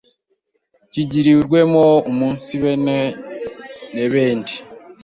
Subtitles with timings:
[0.91, 2.97] kikigirwemo umunsibene
[3.93, 4.55] n’ebendi.